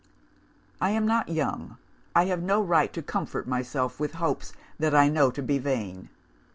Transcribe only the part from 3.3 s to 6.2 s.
myself with hopes that I know to be vain.